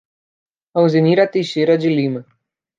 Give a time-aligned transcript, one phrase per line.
[0.77, 2.25] Alzenira Teixeira de Lima